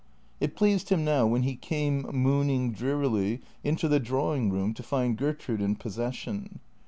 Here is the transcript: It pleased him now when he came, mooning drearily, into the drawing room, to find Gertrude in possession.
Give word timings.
It 0.39 0.55
pleased 0.55 0.89
him 0.89 1.05
now 1.05 1.27
when 1.27 1.43
he 1.43 1.55
came, 1.55 2.01
mooning 2.11 2.71
drearily, 2.71 3.39
into 3.63 3.87
the 3.87 3.99
drawing 3.99 4.49
room, 4.51 4.73
to 4.73 4.81
find 4.81 5.15
Gertrude 5.15 5.61
in 5.61 5.75
possession. 5.75 6.59